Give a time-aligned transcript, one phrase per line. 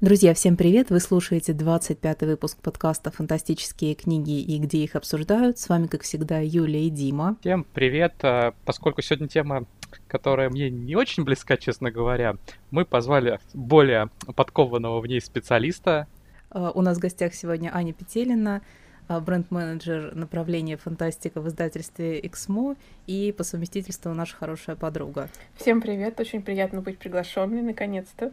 [0.00, 0.88] Друзья, всем привет!
[0.88, 5.58] Вы слушаете 25 выпуск подкаста «Фантастические книги и где их обсуждают».
[5.58, 7.36] С вами, как всегда, Юля и Дима.
[7.42, 8.14] Всем привет!
[8.22, 9.66] А, поскольку сегодня тема,
[10.08, 12.36] которая мне не очень близка, честно говоря,
[12.70, 16.06] мы позвали более подкованного в ней специалиста.
[16.48, 18.62] А, у нас в гостях сегодня Аня Петелина,
[19.06, 22.76] а, бренд-менеджер направления фантастика в издательстве «Эксмо»
[23.06, 25.28] и по совместительству наша хорошая подруга.
[25.56, 26.18] Всем привет!
[26.18, 28.32] Очень приятно быть приглашенной, наконец-то.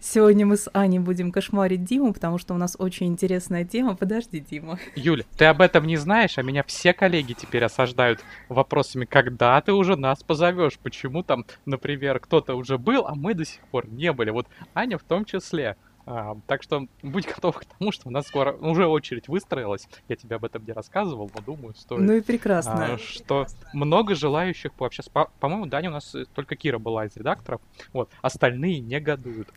[0.00, 3.96] Сегодня мы с Аней будем кошмарить Диму, потому что у нас очень интересная тема.
[3.96, 4.78] Подожди, Дима.
[4.94, 9.72] Юля, ты об этом не знаешь, а меня все коллеги теперь осаждают вопросами, когда ты
[9.72, 14.12] уже нас позовешь, почему там, например, кто-то уже был, а мы до сих пор не
[14.12, 14.28] были.
[14.28, 15.76] Вот Аня в том числе.
[16.06, 19.88] А, так что будь готов к тому, что у нас скоро уже очередь выстроилась.
[20.08, 22.00] Я тебе об этом не рассказывал, но думаю, стоит.
[22.00, 22.94] Ну и прекрасно.
[22.94, 25.02] А, что много желающих вообще.
[25.12, 27.60] По- по-моему, Даня у нас только Кира была из редакторов.
[27.92, 29.48] Вот, остальные не годуют.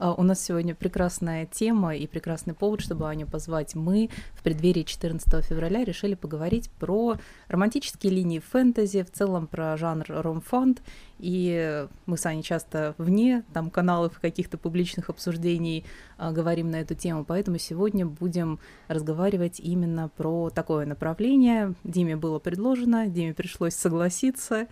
[0.00, 3.74] А, у нас сегодня прекрасная тема и прекрасный повод, чтобы Аню позвать.
[3.74, 7.16] Мы в преддверии 14 февраля решили поговорить про
[7.50, 10.82] романтические линии фэнтези, в целом про жанр ромфанд.
[11.18, 15.84] И мы с Аней часто вне там каналов каких-то публичных обсуждений
[16.16, 21.74] а, говорим на эту тему, поэтому сегодня будем разговаривать именно про такое направление.
[21.84, 24.66] Диме было предложено, Диме пришлось согласиться,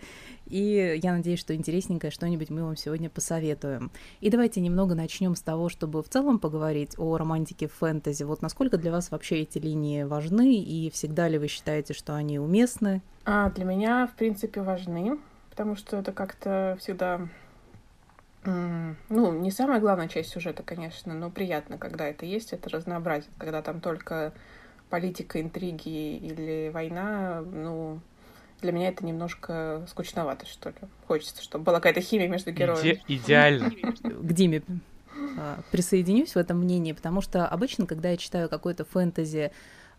[0.47, 3.91] и я надеюсь, что интересненькое что-нибудь мы вам сегодня посоветуем.
[4.19, 8.23] И давайте немного начнем с того, чтобы в целом поговорить о романтике фэнтези.
[8.23, 12.39] Вот насколько для вас вообще эти линии важны, и всегда ли вы считаете, что они
[12.39, 12.68] уместны?
[13.25, 17.27] А, для меня, в принципе, важны, потому что это как-то всегда
[18.45, 23.31] ну, не самая главная часть сюжета, конечно, но приятно, когда это есть, это разнообразие.
[23.37, 24.33] Когда там только
[24.89, 27.99] политика, интриги или война, ну,
[28.61, 30.75] для меня это немножко скучновато, что ли.
[31.07, 33.01] Хочется, чтобы была какая-то химия между героями.
[33.07, 33.71] Иде- идеально.
[33.71, 34.61] К Диме
[35.37, 39.51] а, присоединюсь в этом мнении, потому что обычно, когда я читаю какое-то фэнтези,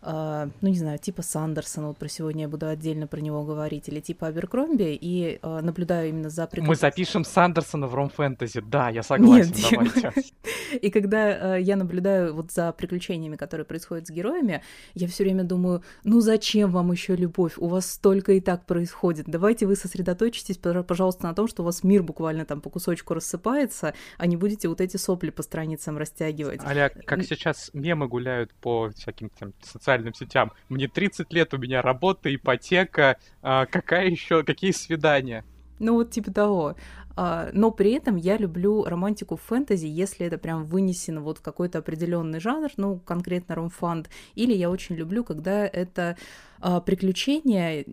[0.03, 3.99] ну, не знаю, типа Сандерсона, вот про сегодня я буду отдельно про него говорить, или
[3.99, 6.69] типа Аберкромби, и uh, наблюдаю именно за приключениями.
[6.69, 10.13] Мы запишем Сандерсона в ром-фэнтези, да, я согласен, Нет, давайте.
[10.81, 14.63] И когда uh, я наблюдаю вот за приключениями, которые происходят с героями,
[14.95, 17.53] я все время думаю, ну зачем вам еще любовь?
[17.57, 19.27] У вас столько и так происходит.
[19.27, 23.93] Давайте вы сосредоточитесь, пожалуйста, на том, что у вас мир буквально там по кусочку рассыпается,
[24.17, 26.61] а не будете вот эти сопли по страницам растягивать.
[26.63, 30.51] Аля, как сейчас мемы гуляют по всяким там социальным социальным сетям.
[30.69, 35.43] Мне 30 лет, у меня работа, ипотека, а какая еще, какие свидания?
[35.79, 36.75] Ну вот типа того.
[37.17, 41.41] А, но при этом я люблю романтику в фэнтези, если это прям вынесено вот в
[41.41, 46.15] какой-то определенный жанр, ну, конкретно ромфанд, или я очень люблю, когда это
[46.85, 47.83] приключения,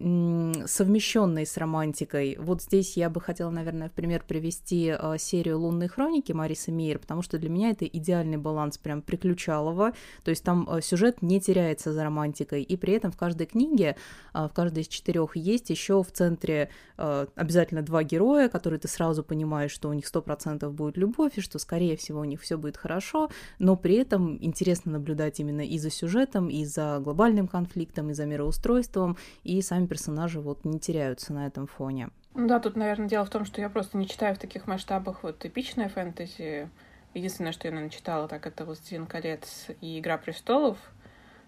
[0.67, 2.37] совмещенные с романтикой.
[2.39, 6.99] Вот здесь я бы хотела, наверное, в пример привести а, серию «Лунные хроники» Марисы Мейер,
[6.99, 9.93] потому что для меня это идеальный баланс прям приключалого,
[10.23, 13.97] то есть там а, сюжет не теряется за романтикой, и при этом в каждой книге,
[14.34, 19.71] в каждой из четырех есть еще в центре обязательно два героя, которые ты сразу понимаешь,
[19.71, 22.77] что у них сто процентов будет любовь, и что, скорее всего, у них все будет
[22.77, 28.15] хорошо, но при этом интересно наблюдать именно и за сюжетом, и за глобальным конфликтом, и
[28.15, 32.10] за мироустройством, устройством, и сами персонажи вот не теряются на этом фоне.
[32.34, 35.22] Ну да, тут, наверное, дело в том, что я просто не читаю в таких масштабах
[35.22, 36.69] вот эпичное фэнтези.
[37.14, 40.78] Единственное, что я, наверное, читала, так это «Властелин колец» и «Игра престолов».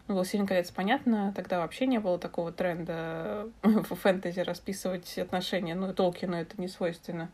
[0.09, 5.75] Ну, «Властелин колец», понятно, тогда вообще не было такого тренда в фэнтези расписывать отношения.
[5.75, 7.31] Ну, Толкину это не свойственно.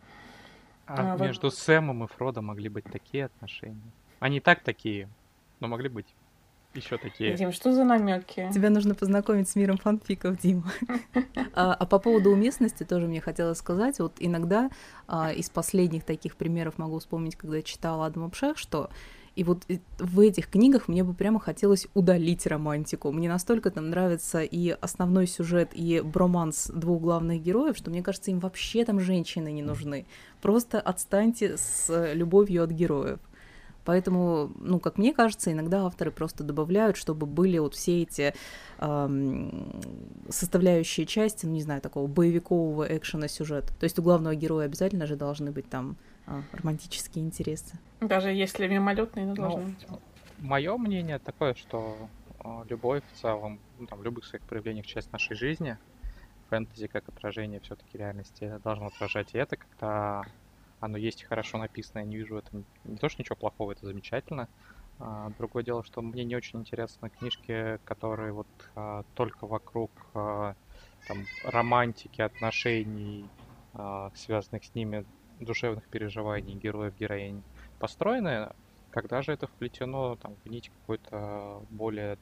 [0.87, 1.54] А, а между вот...
[1.54, 3.93] Сэмом и Фродо могли быть такие отношения.
[4.20, 5.08] Они так такие,
[5.60, 6.06] но могли быть
[6.76, 7.34] еще такие.
[7.34, 8.50] Дим, что за намеки?
[8.53, 10.70] Тебя нужно познакомить с миром фанфиков, Дима.
[11.54, 13.98] а, а по поводу уместности тоже мне хотелось сказать.
[13.98, 14.70] Вот иногда
[15.09, 18.91] а, из последних таких примеров могу вспомнить, когда я читала Адам Обшех, что
[19.37, 19.66] и вот
[19.98, 23.12] в этих книгах мне бы прямо хотелось удалить романтику.
[23.12, 28.31] Мне настолько там нравится и основной сюжет, и броманс двух главных героев, что мне кажется,
[28.31, 30.06] им вообще там женщины не нужны.
[30.41, 33.19] Просто отстаньте с любовью от героев.
[33.87, 38.35] Поэтому, ну, как мне кажется, иногда авторы просто добавляют, чтобы были вот все эти
[38.79, 39.81] эм,
[40.29, 43.73] составляющие части, ну, не знаю, такого боевикового экшена сюжета.
[43.79, 45.97] То есть у главного героя обязательно же должны быть там
[46.27, 47.79] э, романтические интересы.
[48.00, 49.87] Даже если мимолетные, но должны ну, быть.
[50.41, 51.97] Мое мнение такое, что
[52.44, 55.79] э, любовь в целом, ну, там, в любых своих проявлениях часть нашей жизни,
[56.50, 60.25] фэнтези как отражение все-таки реальности должно отражать и это, когда
[60.81, 63.87] оно есть хорошо написано, я не вижу в этом не то, что ничего плохого, это
[63.87, 64.49] замечательно.
[64.99, 70.55] А, другое дело, что мне не очень интересны книжки, которые вот а, только вокруг а,
[71.06, 73.31] там, романтики, отношений,
[74.14, 75.06] связанных с ними,
[75.38, 77.44] душевных переживаний героев, героинь.
[77.79, 78.50] построены,
[78.90, 82.19] когда же это вплетено там, в нить какой-то более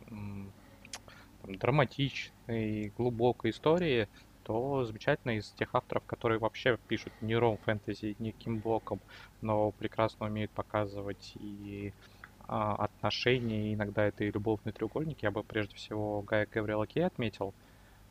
[0.00, 0.52] там,
[1.42, 4.08] драматичной, глубокой истории,
[4.48, 8.98] то замечательно из тех авторов, которые вообще пишут не ром-фэнтези, не кимблоком,
[9.42, 11.92] но прекрасно умеют показывать и
[12.46, 15.22] а, отношения, иногда это и любовный треугольник.
[15.22, 17.52] Я бы прежде всего Гая Гавриэла Кей отметил.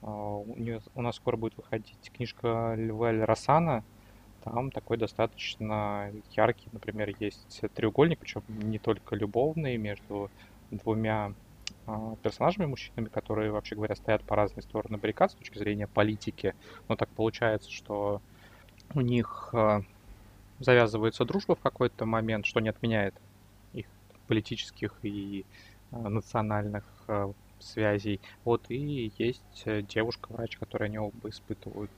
[0.03, 3.83] А, у, нее, у нас скоро будет выходить книжка Львель Рассана.
[4.43, 10.29] Там такой достаточно яркий, например, есть треугольник, причем не только любовный, между
[10.69, 11.33] двумя
[12.21, 16.53] персонажами мужчинами, которые, вообще говоря, стоят по разные стороны баррикад с точки зрения политики.
[16.87, 18.21] Но так получается, что
[18.93, 19.81] у них а,
[20.59, 23.15] завязывается дружба в какой-то момент, что не отменяет
[23.73, 23.85] их
[24.27, 25.45] политических и
[25.91, 26.83] а, национальных
[27.59, 28.21] связей.
[28.43, 31.91] Вот и есть девушка-врач, которой они оба испытывают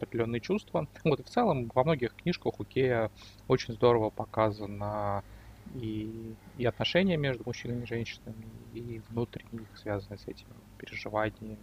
[0.00, 0.88] определенные чувства.
[1.04, 3.10] Вот и в целом во многих книжках у Кея
[3.48, 5.22] очень здорово показано
[5.74, 10.46] и, и отношения между мужчинами и женщинами, и внутренние, связанные с этим
[10.78, 11.58] переживаниями,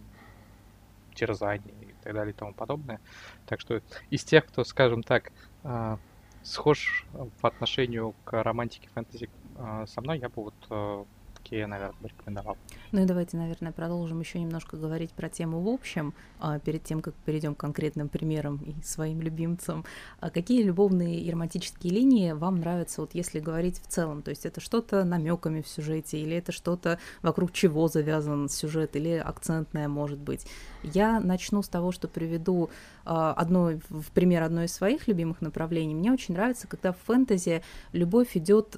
[1.14, 3.00] терзания и так далее и тому подобное.
[3.46, 5.32] Так что из тех, кто, скажем так,
[5.62, 5.98] а,
[6.42, 7.06] схож
[7.40, 11.04] по отношению к романтике фэнтези а, со мной, я бы вот а,
[11.50, 12.56] я, наверное, рекомендовал.
[12.92, 17.00] Ну и давайте, наверное, продолжим еще немножко говорить про тему в общем, а, перед тем,
[17.00, 19.86] как перейдем к конкретным примерам и своим любимцам.
[20.20, 24.20] А какие любовные и романтические линии вам нравятся, вот если говорить в целом?
[24.20, 29.14] То есть это что-то намеками в сюжете, или это что-то вокруг чего завязан сюжет, или
[29.14, 30.46] акцентное, может быть?
[30.82, 32.68] Я начну с того, что приведу
[33.06, 35.94] а, одно, в пример одной из своих любимых направлений.
[35.94, 37.62] Мне очень нравится, когда в фэнтези
[37.92, 38.76] любовь идет...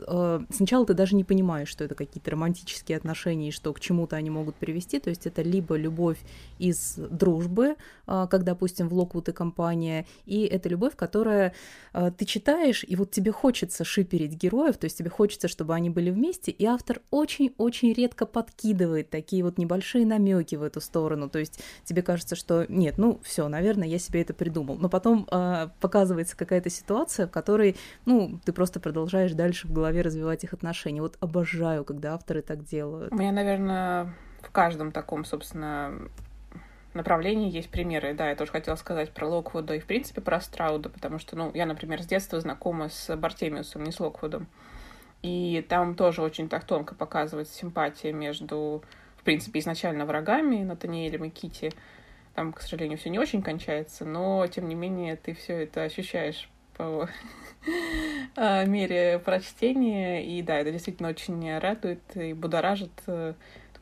[0.51, 4.31] Сначала ты даже не понимаешь, что это какие-то романтические отношения и что к чему-то они
[4.31, 5.01] могут привести.
[5.01, 6.19] То есть это либо любовь
[6.59, 11.53] из дружбы, а, как, допустим, в Локвуд и компания, и это любовь, которая
[12.19, 16.11] ты читаешь, и вот тебе хочется шиперить героев, то есть тебе хочется, чтобы они были
[16.11, 21.29] вместе, и автор очень-очень редко подкидывает такие вот небольшие намеки в эту сторону.
[21.29, 24.77] То есть тебе кажется, что нет, ну все, наверное, я себе это придумал.
[24.77, 30.03] Но потом э, показывается какая-то ситуация, в которой, ну, ты просто продолжаешь дальше в голове
[30.03, 31.01] развивать их отношения.
[31.01, 33.13] Вот обожаю, когда авторы так делают.
[33.13, 33.94] У меня, наверное,
[34.43, 35.99] в каждом таком, собственно,
[36.93, 38.15] направлении есть примеры.
[38.15, 41.51] Да, я тоже хотела сказать про Локвуда и, в принципе, про Страуда, потому что, ну,
[41.55, 44.47] я, например, с детства знакома с Бартемиусом, не с Локвудом.
[45.23, 48.83] И там тоже очень так тонко показывается симпатия между
[49.17, 51.73] в принципе, изначально врагами, Натаниэлем и Кити.
[52.35, 56.51] Там, к сожалению, все не очень кончается, но, тем не менее, ты все это ощущаешь
[56.77, 57.09] по
[58.37, 60.23] а, мере прочтения.
[60.27, 62.93] И да, это действительно очень радует и будоражит.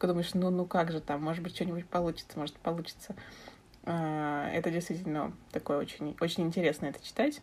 [0.03, 3.15] Только думаешь, ну, ну как же там, может быть, что-нибудь получится, может, получится.
[3.85, 7.41] А, это действительно такое очень, очень интересно это читать.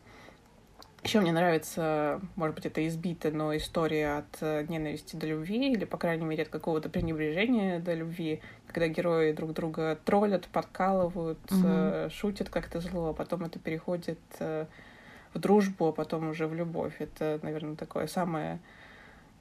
[1.02, 5.86] Еще мне нравится, может быть, это избито, но история от э, ненависти до любви, или,
[5.86, 12.10] по крайней мере, от какого-то пренебрежения до любви, когда герои друг друга троллят, подкалывают, mm-hmm.
[12.10, 14.66] шутят как-то зло, а потом это переходит э,
[15.34, 16.96] в дружбу, а потом уже в любовь.
[17.00, 18.60] Это, наверное, такое самое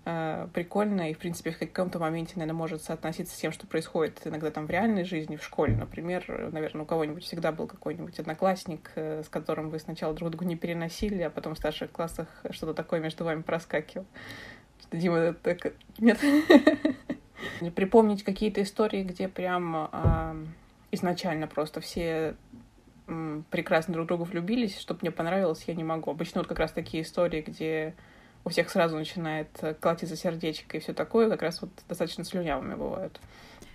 [0.08, 4.20] э, прикольно и, в принципе, в каком-то моменте, наверное, может соотноситься с тем, что происходит
[4.24, 5.76] иногда там в реальной жизни, в школе.
[5.76, 10.46] Например, наверное, у кого-нибудь всегда был какой-нибудь одноклассник, э, с которым вы сначала друг друга
[10.46, 14.06] не переносили, а потом в старших классах что-то такое между вами проскакивало.
[14.90, 15.74] Дима, так...
[15.98, 16.18] Нет?
[17.74, 20.46] Припомнить какие-то истории, где прям э,
[20.92, 22.34] изначально просто все
[23.50, 26.10] прекрасно друг друга влюбились, чтобы мне понравилось, я не могу.
[26.10, 27.94] Обычно вот как раз такие истории, где
[28.44, 32.74] у всех сразу начинает э, колотиться сердечко и все такое, как раз вот достаточно слюнявыми
[32.74, 33.20] бывают.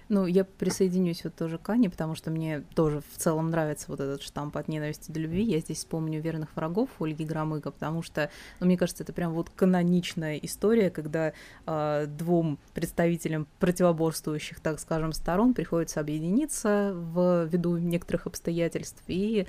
[0.10, 4.00] Ну, я присоединюсь вот тоже к Ане, потому что мне тоже в целом нравится вот
[4.00, 5.44] этот штамп от ненависти до любви.
[5.44, 8.30] Я здесь вспомню «Верных врагов» Ольги Громыко, потому что,
[8.60, 11.34] ну, мне кажется, это прям вот каноничная история, когда
[11.66, 19.48] э, двум представителям противоборствующих, так скажем, сторон приходится объединиться в ввиду некоторых обстоятельств и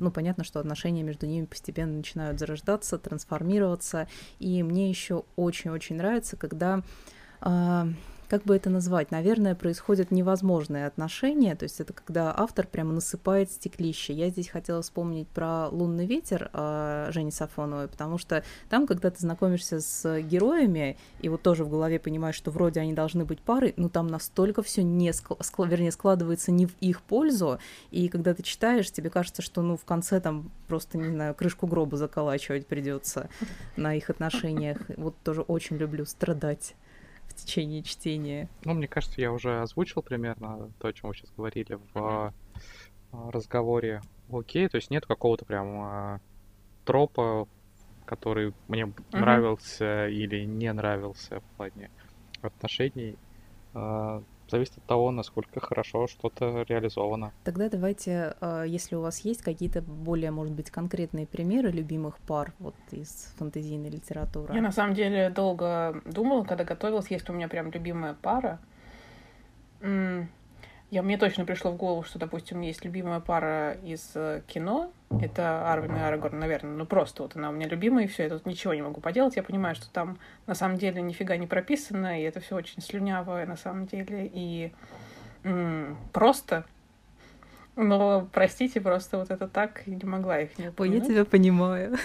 [0.00, 6.36] ну, понятно, что отношения между ними постепенно начинают зарождаться, трансформироваться, и мне еще очень-очень нравится,
[6.36, 6.82] когда
[7.40, 7.88] а,
[8.34, 13.48] как бы это назвать, наверное, происходят невозможные отношения, то есть это когда автор прямо насыпает
[13.52, 14.12] стеклище.
[14.12, 19.20] Я здесь хотела вспомнить про «Лунный ветер» э, Жени Сафоновой, потому что там, когда ты
[19.20, 23.72] знакомишься с героями, и вот тоже в голове понимаешь, что вроде они должны быть парой,
[23.76, 25.34] но там настолько все не скл...
[25.40, 25.62] Скл...
[25.62, 27.60] вернее, складывается не в их пользу,
[27.92, 31.68] и когда ты читаешь, тебе кажется, что ну в конце там просто, не знаю, крышку
[31.68, 33.28] гроба заколачивать придется
[33.76, 34.78] на их отношениях.
[34.96, 36.74] Вот тоже очень люблю страдать
[37.34, 38.48] в течение чтения?
[38.64, 42.32] Ну, мне кажется, я уже озвучил примерно то, о чем вы сейчас говорили в mm
[43.30, 44.00] разговоре.
[44.28, 46.20] Окей, то есть нет какого-то прям а,
[46.84, 47.46] тропа
[48.04, 51.90] который мне нравился или не нравился в плане
[52.42, 53.16] отношений,
[53.74, 57.32] э, зависит от того, насколько хорошо что-то реализовано.
[57.44, 62.52] Тогда давайте, э, если у вас есть какие-то более, может быть, конкретные примеры любимых пар
[62.58, 64.54] вот из фэнтезийной литературы.
[64.54, 68.60] Я на самом деле долго думала, когда готовилась, есть у меня прям любимая пара.
[70.90, 74.92] Я, мне точно пришло в голову, что, допустим, есть любимая пара из э, кино.
[75.20, 76.76] Это Арвин и Арагорн, наверное.
[76.76, 79.36] Ну, просто вот она у меня любимая, и все, я тут ничего не могу поделать.
[79.36, 83.46] Я понимаю, что там на самом деле нифига не прописано, и это все очень слюнявое
[83.46, 84.30] на самом деле.
[84.32, 84.72] И
[85.42, 86.64] м- просто
[87.76, 91.96] но, простите, просто вот это так, я не могла их не Ой, я тебя понимаю.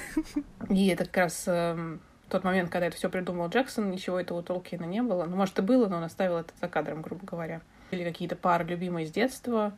[0.69, 4.41] И это как раз э, тот момент, когда это все придумал Джексон, ничего этого у
[4.41, 5.25] Толкина не было.
[5.25, 8.65] Ну, может, и было, но он оставил это за кадром, грубо говоря или какие-то пары
[8.65, 9.73] любимые с детства.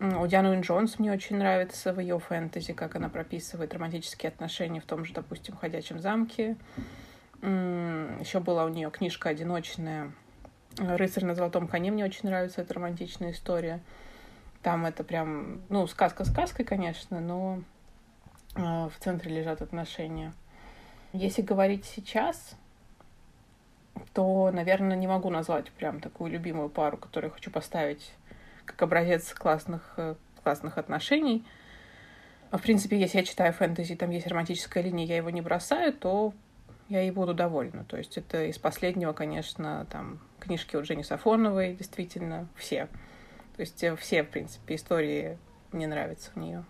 [0.00, 4.84] У Дианы Джонс мне очень нравится в ее фэнтези, как она прописывает романтические отношения в
[4.84, 6.56] том же, допустим, «Ходячем замке».
[7.42, 10.12] Еще была у нее книжка одиночная
[10.76, 11.90] «Рыцарь на золотом коне».
[11.90, 13.80] Мне очень нравится эта романтичная история.
[14.62, 17.62] Там это прям, ну, сказка сказкой, конечно, но
[18.54, 20.32] а, в центре лежат отношения.
[21.12, 22.56] Если говорить сейчас,
[24.12, 28.12] то, наверное, не могу назвать прям такую любимую пару, которую хочу поставить
[28.64, 31.44] как образец классных, э, классных отношений.
[32.50, 36.32] В принципе, если я читаю фэнтези, там есть романтическая линия, я его не бросаю, то
[36.88, 37.84] я и буду довольна.
[37.84, 42.86] То есть это из последнего, конечно, там книжки у Жени Сафоновой, действительно, все.
[43.56, 45.38] То есть э, все, в принципе, истории
[45.72, 46.64] мне нравятся у нее.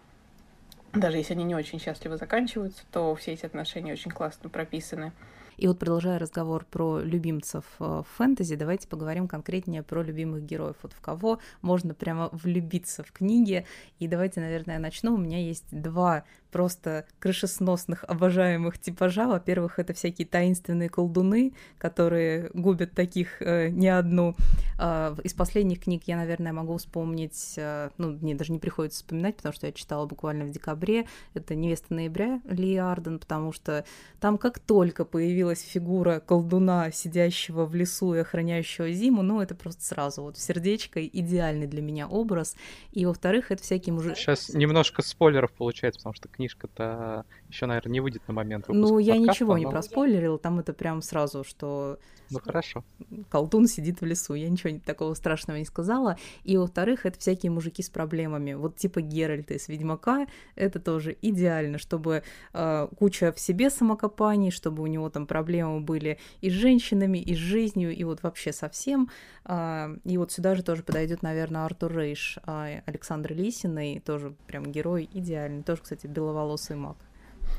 [0.92, 5.12] Даже если они не очень счастливо заканчиваются, то все эти отношения очень классно прописаны.
[5.58, 10.76] И вот продолжая разговор про любимцев э, фэнтези, давайте поговорим конкретнее про любимых героев.
[10.82, 13.66] Вот в кого можно прямо влюбиться в книге.
[13.98, 15.14] И давайте, наверное, начну.
[15.14, 19.26] У меня есть два просто крышесносных, обожаемых типажа.
[19.26, 24.34] Во-первых, это всякие таинственные колдуны, которые губят таких э, не одну.
[24.78, 29.36] Э, из последних книг я, наверное, могу вспомнить, э, ну, мне даже не приходится вспоминать,
[29.36, 31.06] потому что я читала буквально в декабре.
[31.34, 33.84] Это «Невеста ноября» Ли Арден, потому что
[34.20, 39.82] там как только появилась фигура колдуна, сидящего в лесу и охраняющего зиму, ну, это просто
[39.84, 42.56] сразу вот в сердечко идеальный для меня образ.
[42.92, 44.16] И, во-вторых, это всякие мужики...
[44.20, 48.98] Сейчас немножко спойлеров получается, потому что книжка-то еще, наверное, не выйдет на момент выпуска Ну,
[48.98, 49.58] я подкаста, ничего но...
[49.58, 51.98] не проспойлерила, там это прям сразу, что...
[52.30, 52.84] Ну, хорошо.
[53.30, 56.18] Колтун сидит в лесу, я ничего такого страшного не сказала.
[56.44, 58.52] И, во-вторых, это всякие мужики с проблемами.
[58.52, 64.82] Вот типа Геральта из Ведьмака, это тоже идеально, чтобы э, куча в себе самокопаний, чтобы
[64.82, 69.08] у него там проблемы были и с женщинами, и с жизнью, и вот вообще совсем.
[69.46, 74.70] Э, и вот сюда же тоже подойдет, наверное, Артур Рейш э, Александр Лисиной, тоже прям
[74.70, 75.62] герой идеальный.
[75.62, 76.98] Тоже, кстати, беловолосый маг.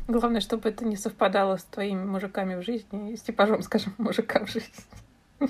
[0.08, 4.50] Главное, чтобы это не совпадало с твоими мужиками в жизни, с типажом, скажем, мужика в
[4.50, 4.84] жизни.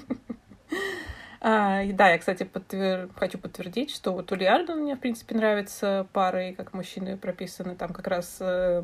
[1.42, 3.10] А, да, я, кстати, подтвер...
[3.16, 7.78] хочу подтвердить, что вот у Лиардон мне, в принципе, нравятся пары, как мужчины прописаны.
[7.78, 8.84] Там как раз э,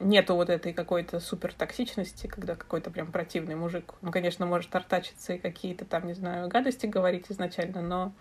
[0.00, 5.34] нету вот этой какой-то супер токсичности, когда какой-то прям противный мужик, ну, конечно, может артачиться
[5.34, 8.12] и какие-то там, не знаю, гадости говорить изначально, но,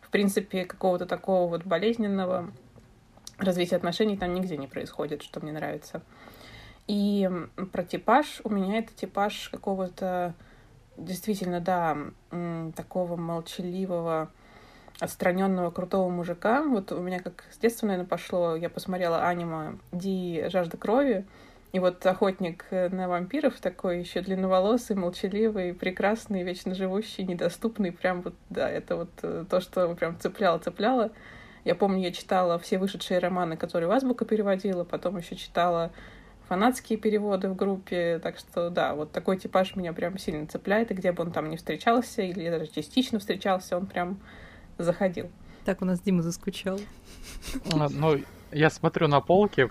[0.00, 2.50] в принципе, какого-то такого вот болезненного
[3.38, 6.02] развитие отношений там нигде не происходит, что мне нравится.
[6.86, 7.28] И
[7.72, 10.34] про типаж, у меня это типаж какого-то
[10.96, 11.96] действительно, да,
[12.76, 14.30] такого молчаливого,
[15.00, 16.62] отстраненного крутого мужика.
[16.62, 21.24] Вот у меня как с детства, наверное, пошло, я посмотрела аниме Ди «Жажда крови»,
[21.74, 27.90] и вот охотник на вампиров такой еще длинноволосый, молчаливый, прекрасный, вечно живущий, недоступный.
[27.90, 31.10] Прям вот, да, это вот э, то, что прям цепляло-цепляло.
[31.64, 35.90] Я помню, я читала все вышедшие романы, которые Азбука переводила, потом еще читала
[36.48, 40.94] фанатские переводы в группе, так что да, вот такой типаж меня прям сильно цепляет, и
[40.94, 44.20] где бы он там не встречался, или даже частично встречался, он прям
[44.76, 45.30] заходил.
[45.64, 46.78] Так у нас Дима заскучал.
[47.72, 48.20] А, ну,
[48.52, 49.70] я смотрю на полке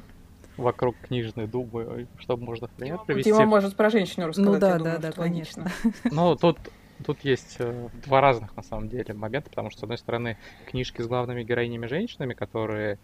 [0.57, 3.31] вокруг книжной, думаю, что можно пример привести.
[3.31, 5.67] Дима может про женщину рассказать, Ну да, да, да, конечно.
[6.05, 6.57] Ну, тут
[7.03, 11.01] Тут есть э, два разных, на самом деле, момента, потому что, с одной стороны, книжки
[11.01, 12.99] с главными героинями-женщинами, которые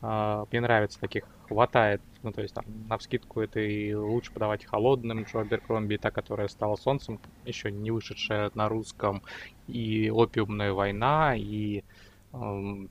[0.00, 4.64] э, мне нравятся, таких хватает, ну, то есть, там, на вскидку это и лучше подавать
[4.64, 9.22] холодным, Джо Аберкромби, та, которая стала солнцем, еще не вышедшая на русском,
[9.68, 11.84] и «Опиумная война», и
[12.32, 12.86] э,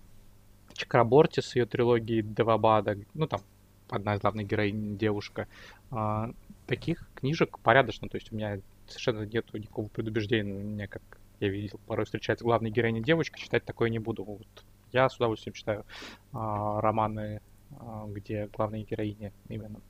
[0.74, 3.42] Чакраборти с ее трилогией Девабада, ну, там,
[3.90, 5.48] одна из главных героинь девушка.
[5.92, 6.32] Э,
[6.68, 10.54] таких книжек порядочно, то есть у меня совершенно нету никакого предубеждения.
[10.54, 11.02] Мне, как
[11.40, 14.24] я видел, порой встречается главная героиня девочка, читать такое не буду.
[14.24, 14.48] Вот.
[14.92, 15.86] Я с удовольствием читаю
[16.32, 17.42] а, романы
[17.80, 19.82] а, где главные героини именно,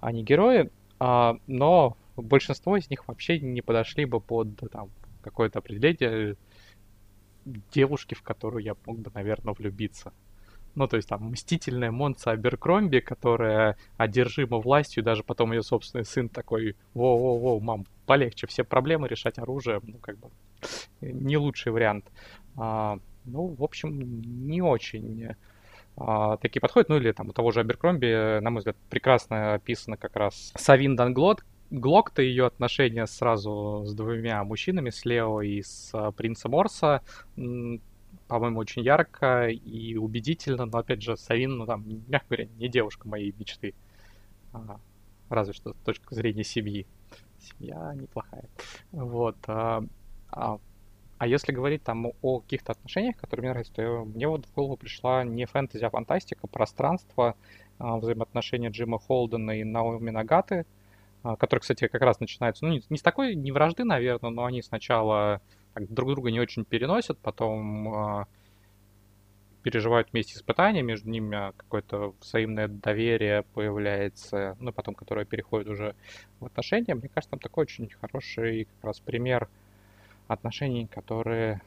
[0.00, 4.90] а не герои, а, но большинство из них вообще не подошли бы под там,
[5.22, 6.36] какое-то определение
[7.44, 10.12] девушки, в которую я мог бы, наверное, влюбиться.
[10.74, 16.28] Ну, то есть там мстительная Монца Аберкромби, которая одержима властью, даже потом ее собственный сын
[16.28, 20.28] такой, воу-воу-воу, мам, полегче, все проблемы решать оружием, ну, как бы,
[21.00, 22.06] не лучший вариант.
[22.56, 25.34] А, ну, в общем, не очень
[25.96, 26.88] а, такие подходят.
[26.88, 30.96] Ну, или там у того же Аберкромби, на мой взгляд, прекрасно описано как раз Савин
[30.96, 37.00] Данглот, Глок-то ее отношения сразу с двумя мужчинами, с Лео и с а, принцем Морса,
[38.32, 43.06] по-моему, очень ярко и убедительно, но, опять же, Савин, ну, там, мягко говоря, не девушка
[43.06, 43.74] моей мечты.
[44.52, 44.80] А,
[45.28, 46.86] разве что с точки зрения семьи.
[47.38, 48.44] Семья неплохая.
[48.92, 49.36] Вот.
[49.46, 49.84] А,
[50.30, 50.58] а,
[51.18, 54.76] а если говорить там о каких-то отношениях, которые мне нравятся, то мне вот в голову
[54.76, 57.36] пришла не фэнтези, а фантастика, пространство,
[57.78, 60.66] а, взаимоотношения Джима Холдена и Наоми Нагаты,
[61.22, 64.44] а, которые, кстати, как раз начинаются, ну, не, не с такой, не вражды, наверное, но
[64.44, 65.42] они сначала
[65.74, 68.26] так, друг друга не очень переносят, потом а,
[69.62, 75.94] переживают вместе испытания, между ними какое-то взаимное доверие появляется, ну, потом, которое переходит уже
[76.40, 76.94] в отношения.
[76.94, 79.48] Мне кажется, там такой очень хороший как раз пример
[80.28, 81.60] отношений, которые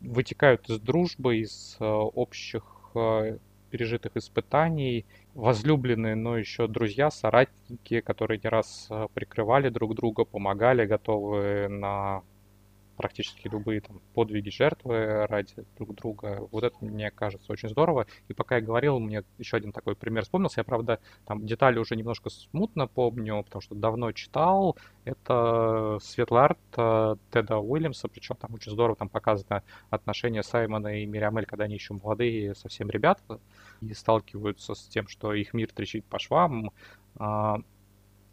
[0.00, 3.38] вытекают из дружбы, из э, общих э,
[3.70, 10.86] пережитых испытаний, возлюбленные, но еще друзья, соратники, которые не раз э, прикрывали друг друга, помогали,
[10.86, 12.22] готовы на
[13.02, 16.46] практически любые там подвиги жертвы ради друг друга.
[16.52, 18.06] Вот это мне кажется очень здорово.
[18.28, 20.60] И пока я говорил, мне еще один такой пример вспомнился.
[20.60, 24.76] Я, правда, там детали уже немножко смутно помню, потому что давно читал.
[25.04, 31.06] Это светлый арт э, Теда Уильямса, причем там очень здорово там показано отношения Саймона и
[31.06, 33.40] Мириамель, когда они еще молодые совсем ребята
[33.80, 36.70] и сталкиваются с тем, что их мир трещит по швам.
[37.16, 37.58] А,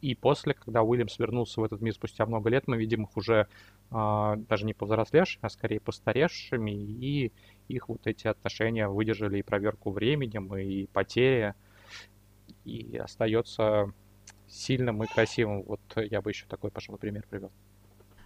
[0.02, 3.48] и после, когда Уильямс вернулся в этот мир спустя много лет, мы видим их уже
[3.92, 7.32] даже не повзрослевшими, а скорее постаревшими, и
[7.68, 11.56] их вот эти отношения выдержали и проверку временем, и потери,
[12.66, 13.92] и остается
[14.48, 15.64] сильным и красивым.
[15.64, 17.52] Вот я бы еще такой, пожалуй, пример привел.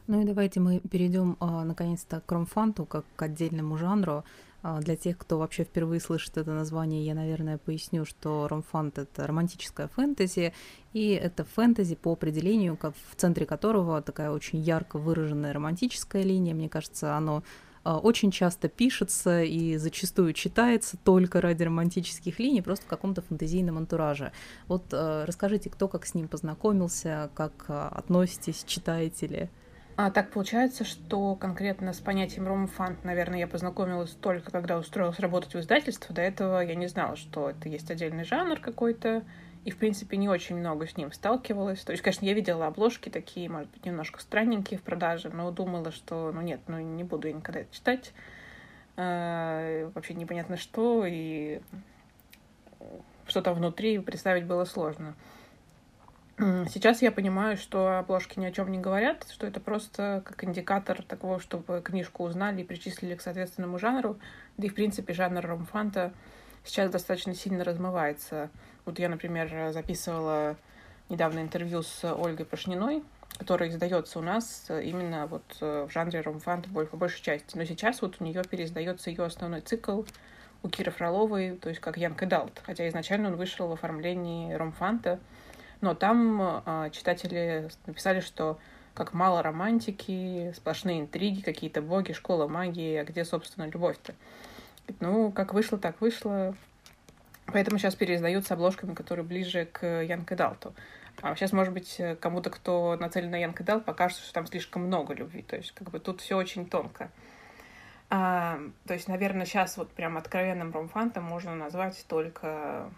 [0.06, 4.26] Ну и давайте мы перейдем а, наконец-то к ромфанту как к отдельному жанру.
[4.62, 9.26] А, для тех, кто вообще впервые слышит это название, я, наверное, поясню, что ромфант— это
[9.26, 10.54] романтическая фэнтези,
[10.92, 16.54] и это фэнтези по определению, как в центре которого такая очень ярко выраженная романтическая линия.
[16.54, 17.42] Мне кажется, оно
[17.86, 23.78] а, очень часто пишется и зачастую читается только ради романтических линий, просто в каком-то фантазийном
[23.78, 24.34] антураже.
[24.68, 29.50] Вот расскажите, кто как с ним познакомился, как относитесь, читаете ли?
[29.96, 35.54] А, так получается, что конкретно с понятием ромфант, наверное, я познакомилась только когда устроилась работать
[35.54, 36.16] в издательство.
[36.16, 39.24] До этого я не знала, что это есть отдельный жанр какой-то,
[39.66, 41.82] и, в принципе, не очень много с ним сталкивалась.
[41.84, 45.92] То есть, конечно, я видела обложки такие, может быть, немножко странненькие в продаже, но думала,
[45.92, 48.14] что, ну нет, ну не буду я никогда это читать.
[48.98, 51.62] А, вообще непонятно что, и
[53.28, 55.14] что там внутри представить было сложно.
[56.44, 61.02] Сейчас я понимаю, что обложки ни о чем не говорят, что это просто как индикатор
[61.02, 64.20] такого, чтобы книжку узнали и причислили к соответственному жанру.
[64.58, 66.12] Да и, в принципе, жанр ромфанта
[66.66, 68.50] сейчас достаточно сильно размывается.
[68.84, 70.58] Вот я, например, записывала
[71.08, 73.04] недавно интервью с Ольгой Пашниной,
[73.38, 77.58] которая издается у нас именно вот в жанре ромфанта по большей части.
[77.58, 80.04] Но сейчас вот у нее переиздается ее основной цикл
[80.62, 85.20] у Киры Фроловой, то есть как young adult, хотя изначально он вышел в оформлении ромфанта,
[85.84, 88.58] но там э, читатели написали, что
[88.94, 94.16] как мало романтики, сплошные интриги, какие-то боги, школа магии, а где, собственно, любовь-то?
[95.02, 96.56] Ну, как вышло, так вышло.
[97.48, 100.74] Поэтому сейчас переиздаются обложками, которые ближе к young adult у.
[101.22, 105.14] А сейчас, может быть, кому-то, кто нацелен на young adult, покажется, что там слишком много
[105.14, 105.42] любви.
[105.42, 107.12] То есть, как бы тут все очень тонко.
[108.10, 112.90] А, то есть, наверное, сейчас вот прям откровенным ромфантом можно назвать только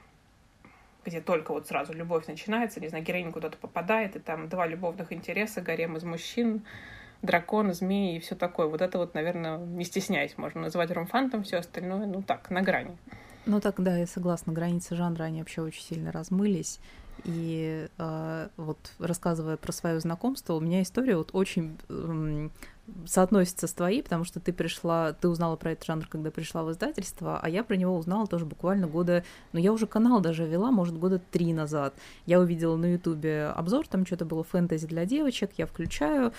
[1.05, 5.13] где только вот сразу любовь начинается, не знаю, героиня куда-то попадает, и там два любовных
[5.13, 6.63] интереса, гарем из мужчин,
[7.21, 8.67] дракон, змеи и все такое.
[8.67, 12.97] Вот это вот, наверное, не стесняясь, можно называть ромфантом, все остальное, ну так, на грани.
[13.45, 16.79] Ну так, да, я согласна, границы жанра, они вообще очень сильно размылись.
[17.23, 22.49] И э, вот рассказывая про свое знакомство, у меня история вот очень э,
[23.05, 26.71] соотносится с твоей, потому что ты пришла, ты узнала про этот жанр, когда пришла в
[26.71, 30.71] издательство, а я про него узнала тоже буквально года, ну я уже канал даже вела,
[30.71, 31.95] может, года три назад.
[32.25, 36.33] Я увидела на ютубе обзор, там что-то было фэнтези для девочек, я включаю,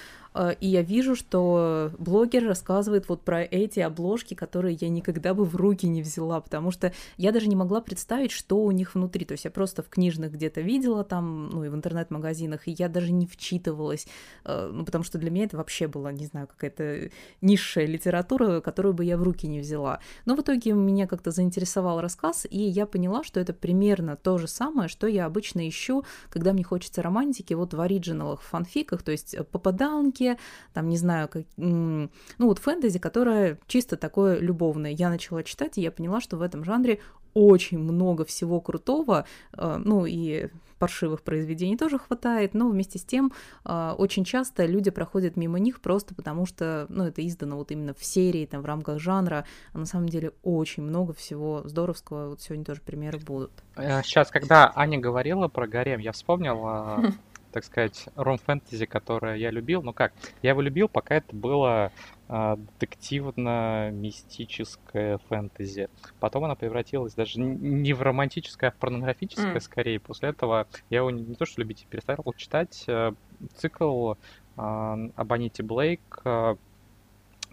[0.60, 5.56] и я вижу, что блогер рассказывает вот про эти обложки, которые я никогда бы в
[5.56, 9.24] руки не взяла, потому что я даже не могла представить, что у них внутри.
[9.24, 12.88] То есть я просто в книжных где-то видела там, ну и в интернет-магазинах, и я
[12.88, 14.06] даже не вчитывалась,
[14.44, 18.94] э, ну потому что для меня это вообще было, не знаю, какая-то низшая литература, которую
[18.94, 20.00] бы я в руки не взяла.
[20.24, 24.48] Но в итоге меня как-то заинтересовал рассказ, и я поняла, что это примерно то же
[24.48, 29.36] самое, что я обычно ищу, когда мне хочется романтики вот в оригиналах, фанфиках, то есть
[29.50, 30.25] попаданки,
[30.72, 32.08] там, не знаю, как, ну
[32.38, 34.90] вот фэнтези, которое чисто такое любовное.
[34.90, 37.00] Я начала читать, и я поняла, что в этом жанре
[37.36, 43.30] очень много всего крутого, э, ну и паршивых произведений тоже хватает, но вместе с тем
[43.66, 47.92] э, очень часто люди проходят мимо них просто потому, что ну, это издано вот именно
[47.92, 52.40] в серии, там, в рамках жанра, а на самом деле очень много всего здоровского, вот
[52.40, 53.52] сегодня тоже примеры будут.
[53.76, 57.12] Сейчас, э, когда Аня говорила про гарем, я вспомнил
[57.56, 59.82] так сказать, ром-фэнтези, которое я любил.
[59.82, 61.90] Ну как, я его любил, пока это было
[62.28, 65.88] а, детективно-мистическое фэнтези.
[66.20, 69.60] Потом она превратилась даже не в романтическое, а в порнографическое mm.
[69.60, 69.98] скорее.
[70.00, 72.84] После этого я его не то что любить, а перестал читать.
[72.88, 73.12] Э,
[73.54, 74.16] цикл э,
[74.56, 76.56] об Аните Блейк, э,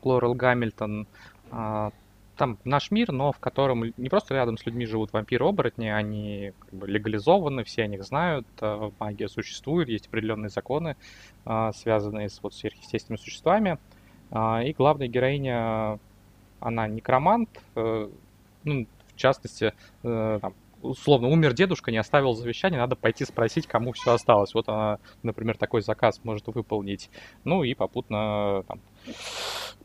[0.03, 1.07] Лорел Гамильтон,
[2.35, 6.73] там наш мир, но в котором не просто рядом с людьми живут вампиры-оборотни, они как
[6.73, 10.95] бы легализованы, все о них знают, э, магия существует, есть определенные законы,
[11.45, 13.77] э, связанные с вот сверхъестественными существами.
[14.31, 15.99] Э, и главная героиня,
[16.59, 23.67] она некромант, ну, в частности, там, условно, умер дедушка, не оставил завещание, надо пойти спросить,
[23.67, 24.53] кому все осталось.
[24.53, 27.09] Вот она, например, такой заказ может выполнить.
[27.43, 28.81] Ну и попутно там,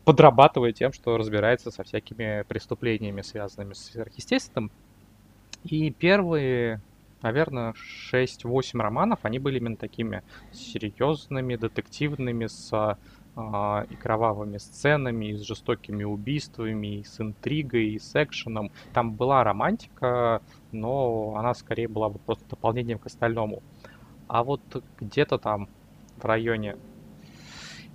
[0.03, 4.71] подрабатывая тем, что разбирается со всякими преступлениями, связанными с сверхъестественным.
[5.63, 6.81] И первые,
[7.21, 7.73] наверное,
[8.13, 12.97] 6-8 романов, они были именно такими серьезными, детективными, с
[13.37, 18.71] и кровавыми сценами, и с жестокими убийствами, и с интригой, и с экшеном.
[18.93, 23.63] Там была романтика, но она скорее была бы просто дополнением к остальному.
[24.27, 24.61] А вот
[24.99, 25.69] где-то там
[26.17, 26.75] в районе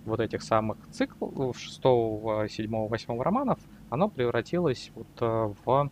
[0.05, 3.59] вот этих самых циклов, шестого, седьмого, восьмого романов,
[3.90, 5.90] оно превратилось вот э, в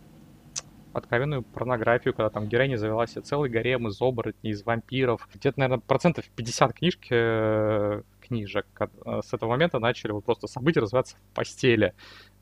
[0.93, 5.27] откровенную порнографию, когда там героиня завела себе целый гарем из оборотней, из вампиров.
[5.33, 8.03] Где-то, наверное, процентов 50 книжки э,
[8.33, 11.93] книжек э, с этого момента начали вот просто события развиваться в постели.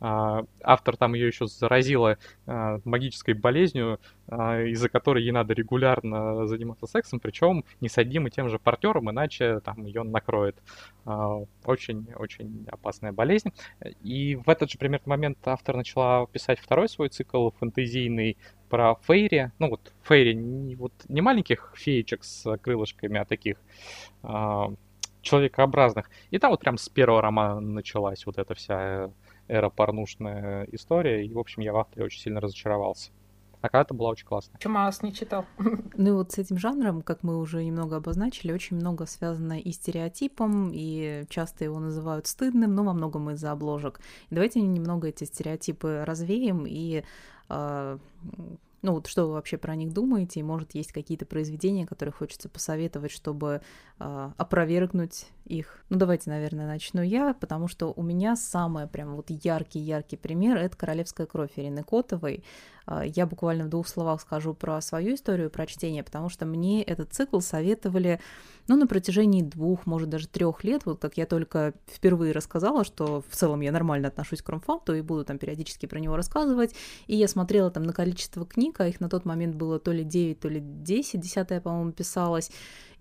[0.04, 6.48] А, автор там ее еще заразила а, магической болезнью, а, из-за которой ей надо регулярно
[6.48, 10.58] заниматься сексом, причем не с одним и тем же партнером, иначе там ее накроет.
[11.66, 13.52] Очень-очень опасная болезнь.
[14.04, 18.38] И в этот же примерный момент автор начала писать второй свой цикл фэнтезийный
[18.70, 19.52] про Фейри.
[19.60, 23.58] Ну вот Фейри вот, не маленьких феечек с крылышками, а таких
[25.22, 26.10] человекообразных.
[26.30, 29.12] И там вот прям с первого романа началась вот эта вся
[29.48, 31.26] эра порнушная история.
[31.26, 33.12] И, в общем, я в авторе очень сильно разочаровался.
[33.62, 34.60] А когда-то была очень классная.
[34.60, 35.46] Чумас не читал.
[35.96, 39.72] Ну и вот с этим жанром, как мы уже немного обозначили, очень много связано и
[39.72, 44.00] стереотипом, и часто его называют стыдным, но во многом из-за обложек.
[44.32, 47.04] И давайте немного эти стереотипы развеем и
[47.50, 47.98] э,
[48.82, 50.44] ну вот что вы вообще про них думаете?
[50.44, 53.62] Может, есть какие-то произведения, которые хочется посоветовать, чтобы
[54.00, 55.84] э, опровергнуть их?
[55.90, 60.76] Ну, давайте, наверное, начну я, потому что у меня самый прям вот яркий-яркий пример— это
[60.76, 62.44] «Королевская кровь» Ирины Котовой.
[62.88, 67.14] Э, я буквально в двух словах скажу про свою историю прочтения, потому что мне этот
[67.14, 68.20] цикл советовали
[68.72, 73.22] ну, на протяжении двух, может, даже трех лет, вот как я только впервые рассказала, что
[73.30, 76.74] в целом я нормально отношусь к Ромфанту и буду там периодически про него рассказывать,
[77.08, 80.06] и я смотрела там на количество книг, а их на тот момент было то ли
[80.06, 82.50] 9, то ли 10, десятая, по-моему, писалась,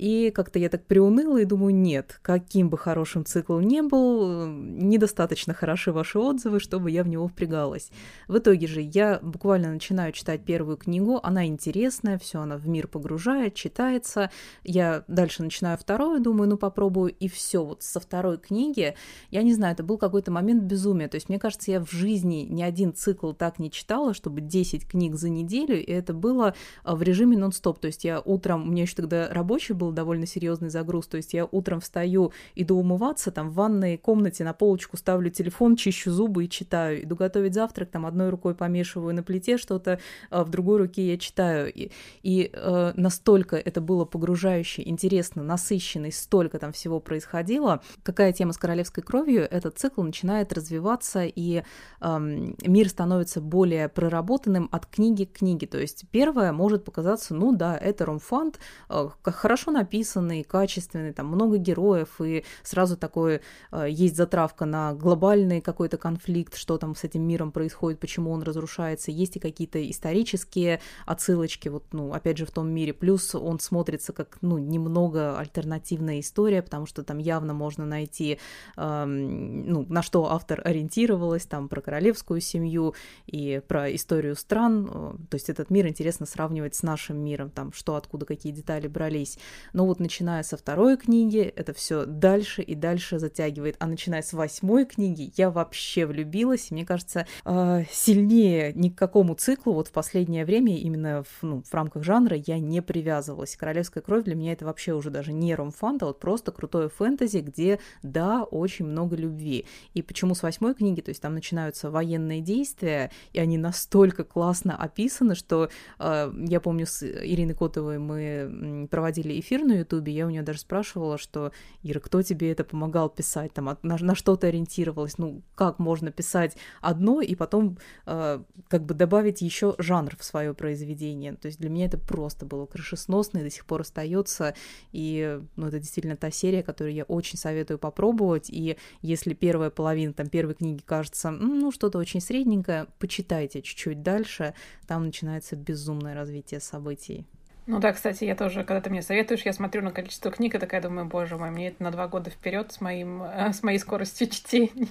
[0.01, 5.53] и как-то я так приуныла и думаю, нет, каким бы хорошим цикл не был, недостаточно
[5.53, 7.91] хороши ваши отзывы, чтобы я в него впрягалась.
[8.27, 12.89] В итоге же я буквально начинаю читать первую книгу, она интересная, все она в мир
[12.89, 14.31] погружает, читается,
[14.65, 18.95] я дальше начинаю вторую, думаю, ну попробую, и все, вот со второй книги,
[19.31, 22.47] я не знаю, это был какой-то момент безумия, то есть мне кажется, я в жизни
[22.49, 26.97] ни один цикл так не читала, чтобы 10 книг за неделю, и это было а,
[26.97, 30.27] в режиме нон-стоп, то есть я утром, у меня еще тогда рабочий был был довольно
[30.27, 31.07] серьезный загруз.
[31.07, 35.77] То есть я утром встаю, иду умываться, там в ванной комнате на полочку ставлю телефон,
[35.77, 37.03] чищу зубы и читаю.
[37.03, 39.99] Иду готовить завтрак, там одной рукой помешиваю на плите что-то,
[40.31, 41.73] а в другой руке я читаю.
[41.73, 41.91] И,
[42.23, 47.81] и э, настолько это было погружающе, интересно, насыщенно, и столько там всего происходило.
[48.03, 49.49] Какая тема с королевской кровью?
[49.51, 51.63] Этот цикл начинает развиваться, и
[52.01, 52.19] э,
[52.67, 55.67] мир становится более проработанным от книги к книге.
[55.67, 61.57] То есть первое может показаться, ну да, это ромфант, э, хорошо написанный, качественный, там много
[61.57, 63.41] героев, и сразу такое
[63.73, 68.43] э, есть затравка на глобальный какой-то конфликт, что там с этим миром происходит, почему он
[68.43, 69.11] разрушается.
[69.11, 72.93] Есть и какие-то исторические отсылочки, вот, ну, опять же, в том мире.
[72.93, 78.39] Плюс он смотрится как, ну, немного альтернативная история, потому что там явно можно найти,
[78.77, 82.95] э, ну, на что автор ориентировалась, там, про королевскую семью
[83.27, 84.91] и про историю стран.
[84.93, 88.89] Э, то есть этот мир интересно сравнивать с нашим миром, там, что, откуда, какие детали
[88.89, 89.39] брались.
[89.73, 93.77] Но вот начиная со второй книги, это все дальше и дальше затягивает.
[93.79, 96.71] А начиная с восьмой книги, я вообще влюбилась.
[96.71, 101.43] И мне кажется, э, сильнее ни к какому циклу вот в последнее время именно в,
[101.43, 103.57] ну, в рамках жанра я не привязывалась.
[103.57, 107.39] Королевская кровь для меня это вообще уже даже не ромфант, а вот просто крутое фэнтези,
[107.39, 109.67] где, да, очень много любви.
[109.95, 114.77] И почему с восьмой книги, то есть там начинаются военные действия, и они настолько классно
[114.77, 120.31] описаны, что э, я помню с Ириной Котовой мы проводили эфир на Ютубе, я у
[120.31, 124.49] нее даже спрашивала, что Ира, кто тебе это помогал писать, там, на, на что ты
[124.49, 130.25] ориентировалась, ну, как можно писать одно и потом э, как бы добавить еще жанр в
[130.25, 131.35] свое произведение.
[131.35, 134.55] То есть для меня это просто было крышесносно и до сих пор остается.
[134.93, 138.51] И ну, это действительно та серия, которую я очень советую попробовать.
[138.51, 144.55] И если первая половина там первой книги кажется, ну, что-то очень средненькое, почитайте чуть-чуть дальше,
[144.87, 147.27] там начинается безумное развитие событий.
[147.71, 150.59] Ну да, кстати, я тоже, когда ты мне советуешь, я смотрю на количество книг и
[150.59, 153.79] такая думаю, боже мой, мне это на два года вперед с моим, э, с моей
[153.79, 154.89] скоростью чтения.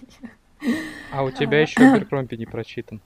[1.12, 3.02] А у тебя еще Беркромпи не прочитан.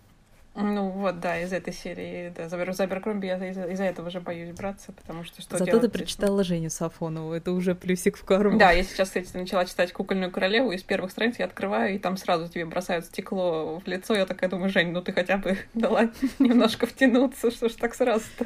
[0.55, 4.19] Ну вот, да, из этой серии, да, за, за Беркромби я из-за, из этого уже
[4.19, 8.59] боюсь браться, потому что что Зато ты прочитала Женю Сафонову, это уже плюсик в карму.
[8.59, 11.97] Да, я сейчас, кстати, начала читать «Кукольную королеву», и с первых страниц я открываю, и
[11.97, 15.57] там сразу тебе бросают стекло в лицо, я такая думаю, Жень, ну ты хотя бы
[15.73, 18.45] дала немножко втянуться, что ж так сразу-то.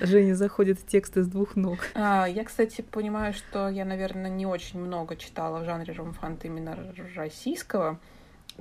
[0.00, 1.78] Женя заходит в текст из двух ног.
[1.94, 6.78] А, я, кстати, понимаю, что я, наверное, не очень много читала в жанре ромфанта именно
[7.16, 7.98] российского,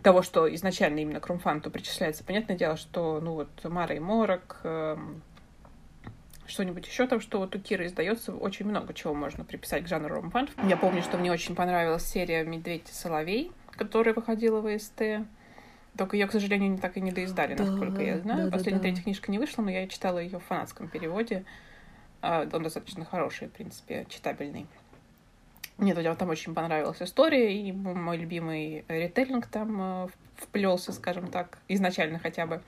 [0.02, 2.24] того, что изначально именно к Румфанту причисляется.
[2.24, 4.98] Понятное дело, что, ну вот, Мара и Морок, э,
[6.48, 10.16] что-нибудь еще там, что вот у Киры издается, очень много чего можно приписать к жанру
[10.16, 10.52] Румфант.
[10.68, 15.26] Я помню, что мне очень понравилась серия «Медведь и соловей», которая выходила в СТ.
[15.98, 18.46] Только ее, к сожалению, не так и не доиздали, да, насколько я знаю.
[18.46, 21.44] Да, Последняя да, третья книжка не вышла, но я читала ее в фанатском переводе.
[22.22, 24.68] А, он достаточно хороший, в принципе, читабельный.
[25.82, 32.20] Мне там очень понравилась история, и мой любимый ритейлинг там э, вплелся, скажем так, изначально
[32.20, 32.62] хотя бы.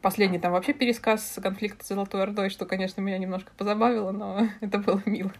[0.00, 4.78] Последний там вообще пересказ конфликта с Золотой Ордой, что, конечно, меня немножко позабавило, но это
[4.78, 5.32] было мило.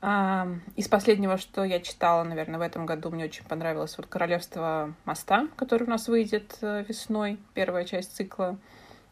[0.00, 4.94] А, из последнего, что я читала, наверное, в этом году, мне очень понравилось вот «Королевство
[5.04, 8.56] моста», который у нас выйдет э, весной, первая часть цикла.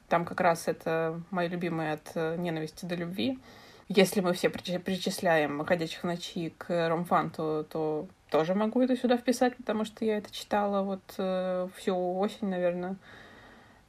[0.08, 3.40] Там как раз это мои любимые от э, ненависти до любви.
[3.92, 9.84] Если мы все причисляем «Ходячих ночи» к ромфанту, то тоже могу это сюда вписать, потому
[9.84, 12.94] что я это читала вот э, всю осень, наверное.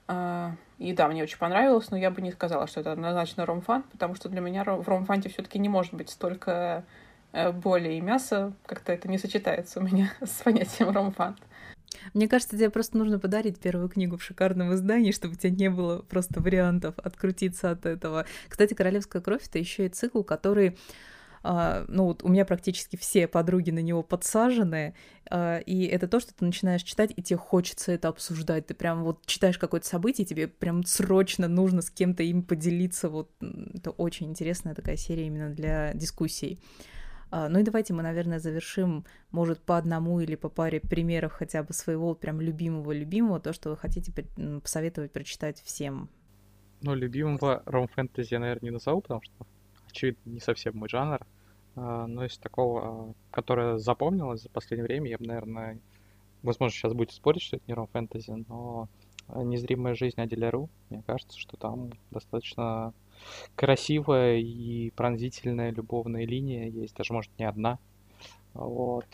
[0.08, 3.86] А, и да, мне очень понравилось, но я бы не сказала, что это однозначно ромфант,
[3.92, 6.84] потому что для меня в ромфанте все-таки не может быть столько
[7.32, 11.38] э, боли и мяса, как-то это не сочетается у меня с понятием ромфант.
[12.14, 15.70] Мне кажется, тебе просто нужно подарить первую книгу в шикарном издании, чтобы у тебя не
[15.70, 18.26] было просто вариантов открутиться от этого.
[18.48, 20.78] Кстати, «Королевская кровь»— это еще и цикл, который
[21.44, 24.94] Uh, ну вот у меня практически все подруги на него подсажены,
[25.32, 28.68] uh, и это то, что ты начинаешь читать, и тебе хочется это обсуждать.
[28.68, 33.10] Ты прям вот читаешь какое-то событие, тебе прям срочно нужно с кем-то им поделиться.
[33.10, 33.32] Вот
[33.74, 36.60] это очень интересная такая серия именно для дискуссий.
[36.60, 37.01] А,
[37.32, 41.74] ну и давайте мы, наверное, завершим, может, по одному или по паре примеров хотя бы
[41.74, 44.12] своего прям любимого-любимого, то, что вы хотите
[44.62, 46.10] посоветовать прочитать всем.
[46.82, 49.46] Ну, любимого ром-фэнтези я, наверное, не назову, потому что,
[49.90, 51.26] очевидно, не совсем мой жанр.
[51.76, 55.80] А, но из такого, а, которое запомнилось за последнее время, я бы, наверное,
[56.44, 58.90] возможно, сейчас будете спорить, что это не ром-фэнтези, но
[59.34, 62.94] «Незримая жизнь Аделя Ру», мне кажется, что там достаточно
[63.56, 67.80] красивая и пронзительная любовная линия есть, даже может не одна.
[68.54, 69.06] Вот.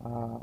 [0.00, 0.42] А,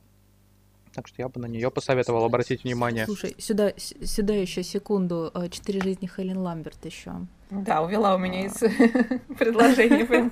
[0.93, 3.05] так что я бы на нее посоветовал обратить внимание.
[3.05, 5.31] Слушай, сюда, сюда еще секунду.
[5.33, 7.13] А, Четыре жизни Хелен Ламберт еще.
[7.51, 8.57] Да, увела у меня из
[9.37, 10.31] предложений.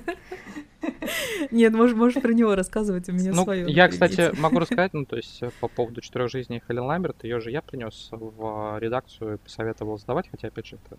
[1.50, 3.70] Нет, можешь, можешь про него рассказывать, у меня ну, свое.
[3.70, 7.50] Я, кстати, могу рассказать, ну, то есть, по поводу четырех жизней Хелен Ламберт, ее же
[7.50, 10.98] я принес в редакцию и посоветовал сдавать, хотя, опять же, это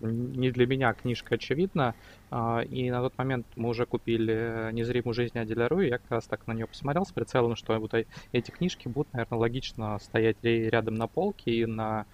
[0.00, 1.94] не для меня книжка, очевидно.
[2.30, 6.10] А, и на тот момент мы уже купили «Незримую жизнь Аделя Ру», и я как
[6.10, 7.94] раз так на нее посмотрел с прицелом, что вот
[8.32, 12.06] эти книжки будут, наверное, логично стоять рядом на полке и на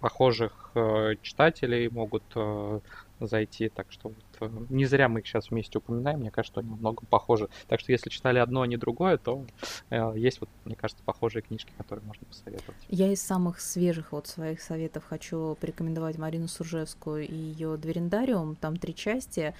[0.00, 2.80] похожих э, читателей могут э,
[3.20, 3.68] зайти.
[3.68, 4.12] Так что э,
[4.48, 6.20] не зря мы их сейчас вместе упоминаем.
[6.20, 7.48] Мне кажется, они много похожи.
[7.68, 9.44] Так что если читали одно, а не другое, то
[9.90, 12.80] э, есть вот, мне кажется, похожие книжки, которые можно посоветовать.
[12.88, 18.56] Я из самых свежих вот своих советов хочу порекомендовать Марину Суржевскую и ее Дверендариум.
[18.56, 19.54] Там три части.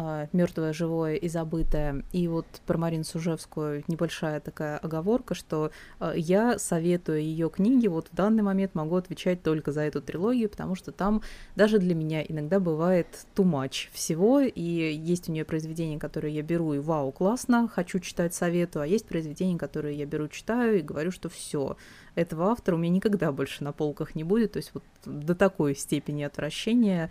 [0.00, 2.04] А, мертвое, живое и забытое.
[2.12, 8.06] И вот про Марину Сужевскую небольшая такая оговорка, что а, я советую ее книги, вот
[8.12, 11.22] в данный момент могу отвечать только за эту трилогию, потому что там
[11.56, 16.42] даже для меня иногда бывает too much всего, и есть у нее произведения, которые я
[16.42, 20.82] беру, и вау, классно, хочу читать, советую, а есть произведения, которые я беру, читаю, и
[20.82, 21.76] говорю, что все,
[22.14, 25.74] этого автора у меня никогда больше на полках не будет, то есть вот до такой
[25.74, 27.10] степени отвращения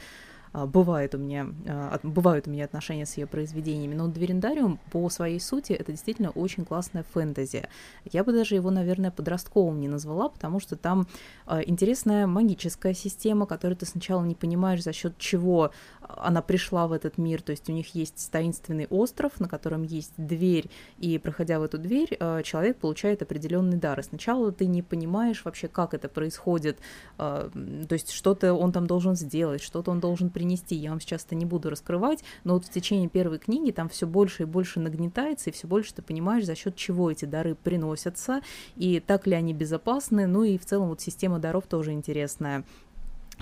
[0.53, 5.39] бывает у меня, а, бывают у меня отношения с ее произведениями, но Дверендариум по своей
[5.39, 7.67] сути это действительно очень классная фэнтези.
[8.11, 11.07] Я бы даже его, наверное, подростковым не назвала, потому что там
[11.45, 16.93] а, интересная магическая система, которую ты сначала не понимаешь, за счет чего она пришла в
[16.93, 21.59] этот мир, то есть у них есть таинственный остров, на котором есть дверь, и проходя
[21.59, 23.99] в эту дверь, человек получает определенный дар.
[23.99, 26.79] И сначала ты не понимаешь вообще, как это происходит,
[27.17, 27.51] то
[27.89, 30.75] есть что-то он там должен сделать, что-то он должен принести.
[30.75, 34.05] Я вам сейчас это не буду раскрывать, но вот в течение первой книги там все
[34.05, 38.41] больше и больше нагнетается, и все больше ты понимаешь, за счет чего эти дары приносятся,
[38.75, 40.27] и так ли они безопасны.
[40.27, 42.65] Ну и в целом вот система даров тоже интересная.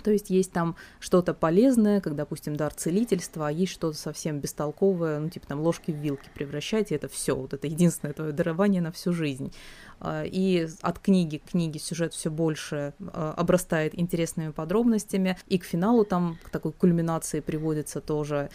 [0.03, 5.19] То есть есть там что-то полезное, как, допустим, дар целительства, а есть что-то совсем бестолковое,
[5.19, 8.91] ну, типа там ложки в вилки превращайте, это все, вот это единственное твое дарование на
[8.91, 9.53] всю жизнь.
[9.99, 15.63] А, и от книги к книге сюжет все больше а, обрастает интересными подробностями, и к
[15.63, 18.49] финалу там к такой кульминации приводится тоже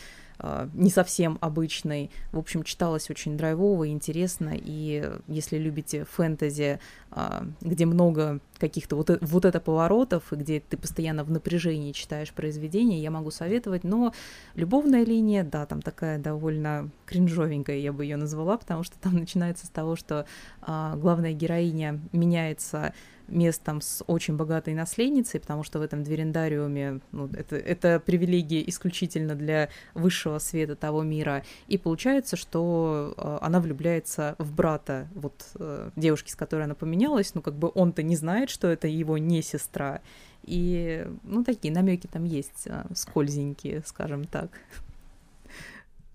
[0.74, 2.10] не совсем обычной.
[2.32, 9.10] В общем, читалось очень драйвово, интересно, и если любите фэнтези, а, где много каких-то вот,
[9.20, 14.12] вот это поворотов, и где ты постоянно в напряжении читаешь произведение, я могу советовать, но
[14.54, 19.66] любовная линия, да, там такая довольно кринжовенькая, я бы ее назвала, потому что там начинается
[19.66, 20.26] с того, что
[20.62, 22.94] а, главная героиня меняется
[23.30, 29.34] местом с очень богатой наследницей, потому что в этом дверендариуме ну, это, это привилегия исключительно
[29.34, 31.44] для высшего света того мира.
[31.68, 37.34] И получается, что э, она влюбляется в брата вот э, девушки, с которой она поменялась,
[37.34, 40.00] ну как бы он-то не знает, что это его не сестра.
[40.42, 44.50] И, ну, такие намеки там есть, э, скользенькие, скажем так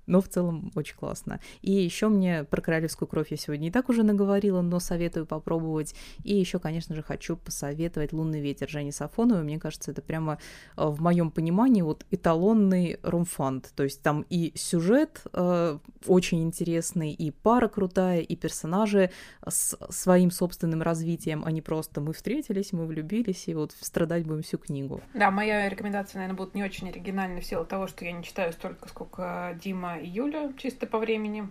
[0.08, 1.40] но в целом очень классно.
[1.62, 5.96] И еще мне про королевскую кровь я сегодня и так уже наговорила, но советую попробовать.
[6.24, 9.44] И еще, конечно же, хочу посоветовать «Лунный ветер» Жени Сафоновой.
[9.44, 10.40] Мне кажется, это прямо
[10.78, 13.72] э, в моем понимании вот эталонный ромфант.
[13.76, 19.12] То есть там и сюжет э, очень интересный, и пара крутая, и персонажи
[19.48, 24.44] с своим собственным развитием, а не просто мы встретились, мы влюбились, и вот страдать будем
[24.44, 25.02] всю книгу.
[25.14, 28.54] Да, моя рекомендация, наверное, будет не очень оригинальной в силу того, что я не читаю
[28.54, 31.48] столько, сколько Дима июля, чисто по времени.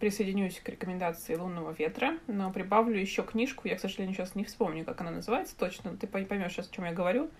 [0.00, 3.66] Присоединюсь к рекомендации «Лунного ветра», но прибавлю еще книжку.
[3.66, 5.96] Я, к сожалению, сейчас не вспомню, как она называется точно.
[5.96, 7.30] Ты поймешь сейчас, о чем я говорю.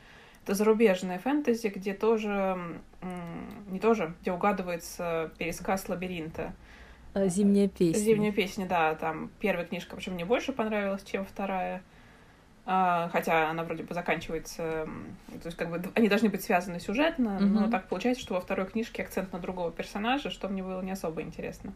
[0.45, 2.81] Это зарубежная фэнтези, где тоже,
[3.71, 6.55] не тоже, где угадывается пересказ лабиринта.
[7.15, 7.99] А, Зимняя песня.
[7.99, 8.95] Зимняя песня, да.
[8.95, 11.83] Там первая книжка, причем мне больше понравилась, чем вторая.
[12.67, 14.89] А, хотя она вроде бы заканчивается,
[15.29, 17.45] то есть как бы они должны быть связаны сюжетно, mm-hmm.
[17.45, 20.93] но так получается, что во второй книжке акцент на другого персонажа, что мне было не
[20.93, 21.75] особо интересно.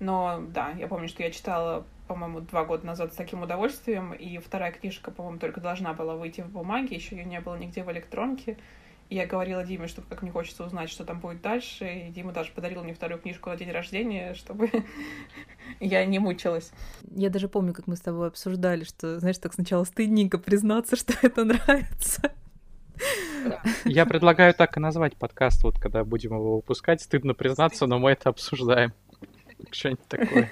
[0.00, 4.36] Но да, я помню, что я читала, по-моему, два года назад с таким удовольствием, и
[4.38, 7.90] вторая книжка, по-моему, только должна была выйти в бумаге, еще ее не было нигде в
[7.90, 8.58] электронке
[9.12, 12.06] я говорила Диме, что как мне хочется узнать, что там будет дальше.
[12.08, 14.70] И Дима даже подарил мне вторую книжку на день рождения, чтобы
[15.80, 16.72] я не мучилась.
[17.10, 21.14] Я даже помню, как мы с тобой обсуждали, что, знаешь, так сначала стыдненько признаться, что
[21.22, 22.32] это нравится.
[23.84, 27.02] Я предлагаю так и назвать подкаст, вот когда будем его выпускать.
[27.02, 28.92] Стыдно признаться, но мы это обсуждаем.
[29.70, 30.50] Что-нибудь такое.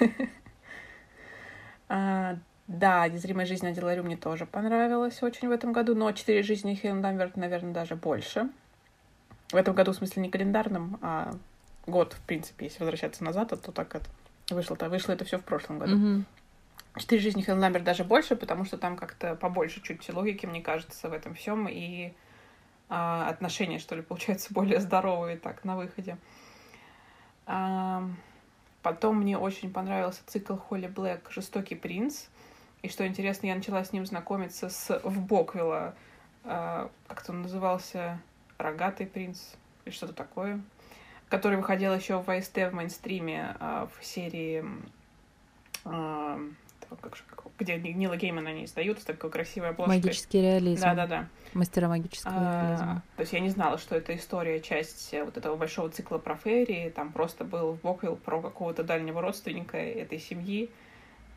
[2.70, 6.42] А, да, «Незримая жизнь Адила Рю» мне тоже понравилась очень в этом году, но «Четыре
[6.42, 8.48] жизни» Хелен Дамверт, наверное, даже больше.
[9.50, 11.34] В этом году, в смысле, не календарным, а
[11.86, 14.06] год, в принципе, если возвращаться назад, то так это
[14.50, 14.88] вышло-то.
[14.88, 15.96] Вышло это все в прошлом году.
[15.96, 16.24] Mm-hmm.
[16.98, 21.08] «Четыре жизни Хелен Дамверт» даже больше, потому что там как-то побольше чуть логики, мне кажется,
[21.08, 22.12] в этом всем, и
[22.88, 26.18] а, отношения, что ли, получаются более здоровые так на выходе.
[27.46, 28.08] А,
[28.82, 32.26] потом мне очень понравился цикл Холли Блэк «Жестокий принц».
[32.82, 35.94] И что интересно, я начала с ним знакомиться с в Боквилла,
[36.44, 38.18] а, как-то он назывался
[38.58, 39.38] «Рогатый принц»
[39.84, 40.60] или что-то такое,
[41.28, 44.64] который выходил еще в ВСТ в мейнстриме а, в серии
[45.84, 46.38] а,
[46.96, 47.22] как,
[47.58, 49.96] где Нила Геймана они издают с такой красивой обложкой.
[49.96, 50.82] Магический реализм.
[50.82, 51.28] Да-да-да.
[51.54, 53.02] Мастера магического а, реализма.
[53.16, 56.90] То есть я не знала, что это история, часть вот этого большого цикла про Ферри.
[56.90, 60.70] Там просто был в Боквилл про какого-то дальнего родственника этой семьи.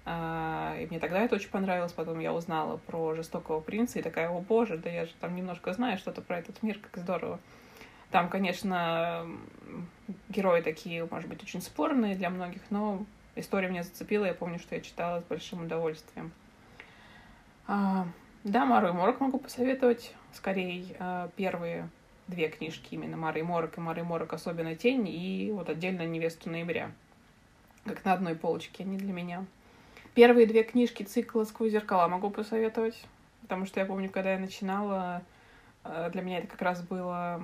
[0.05, 1.93] А, и мне тогда это очень понравилось.
[1.93, 5.73] Потом я узнала про жестокого принца и такая, о боже, да я же там немножко
[5.73, 7.39] знаю что-то про этот мир, как здорово.
[8.11, 9.25] Там, конечно,
[10.29, 14.25] герои такие, может быть, очень спорные для многих, но история меня зацепила.
[14.25, 16.31] Я помню, что я читала с большим удовольствием.
[17.65, 18.05] А,
[18.43, 20.13] да, Мару и Морок могу посоветовать.
[20.33, 21.89] Скорее, а, первые
[22.27, 26.05] две книжки именно Мары и Морок и Мары и Морок особенно тень и вот отдельно
[26.05, 26.91] Невесту ноября.
[27.85, 29.45] Как на одной полочке, они для меня.
[30.13, 33.03] Первые две книжки цикла «Сквозь зеркала» могу посоветовать,
[33.41, 35.23] потому что я помню, когда я начинала,
[35.83, 37.41] а, для меня это как раз было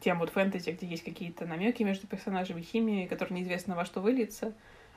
[0.00, 4.52] тем вот фэнтези, где есть какие-то намеки между персонажами, химией, которые неизвестно во что выльется.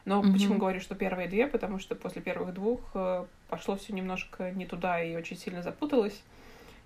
[0.06, 0.34] Но mm-hmm.
[0.34, 1.48] почему говорю, что первые две?
[1.48, 6.24] Потому что после первых двух э, пошло все немножко не туда и очень сильно запуталось.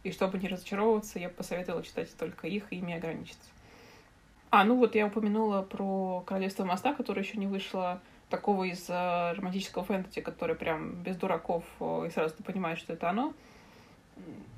[0.03, 3.49] И чтобы не разочаровываться, я посоветовала читать только их и ими ограничиться.
[4.51, 9.33] А, ну вот я упомянула про Королевство моста, которое еще не вышло, такого из э,
[9.33, 13.33] романтического фэнтези, который прям без дураков, э, и сразу ты понимаешь, что это оно.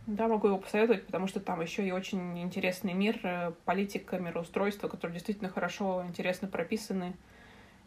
[0.08, 4.88] Да, могу его посоветовать, потому что там еще и очень интересный мир, э, политика, мироустройство,
[4.88, 7.16] которые действительно хорошо, интересно прописаны.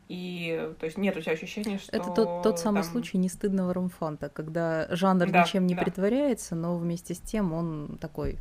[0.08, 1.96] И, то есть, нет у тебя ощущения, что...
[1.96, 2.92] Это тот, тот самый там...
[2.92, 5.82] случай нестыдного ромфанта, когда жанр да, ничем не да.
[5.82, 8.38] притворяется, но вместе с тем он такой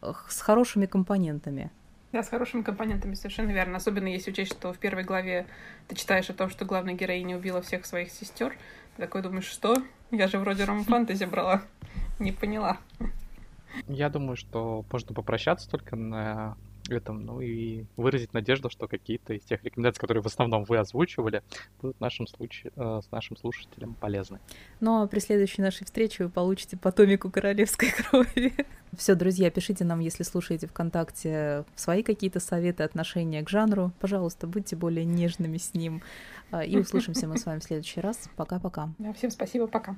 [0.00, 1.70] с хорошими компонентами.
[2.12, 3.76] Да, с хорошими компонентами, совершенно верно.
[3.76, 5.46] Особенно если учесть, что в первой главе
[5.88, 8.56] ты читаешь о том, что главная героиня убила всех своих сестер.
[8.96, 9.76] Ты такой думаешь, что?
[10.10, 11.62] Я же вроде ром-фантази брала.
[12.18, 12.78] Не поняла.
[13.86, 16.56] Я думаю, что можно попрощаться только на
[16.96, 21.42] этом, ну и выразить надежду, что какие-то из тех рекомендаций, которые в основном вы озвучивали,
[21.80, 24.38] будут в нашем случае, э, с нашим слушателям полезны.
[24.80, 28.54] Ну а при следующей нашей встрече вы получите по томику королевской крови.
[28.96, 33.92] Все, друзья, пишите нам, если слушаете ВКонтакте, свои какие-то советы, отношения к жанру.
[34.00, 36.02] Пожалуйста, будьте более нежными с ним.
[36.52, 38.28] Э, и услышимся мы с вами в следующий раз.
[38.36, 38.90] Пока-пока.
[39.14, 39.96] всем спасибо, пока.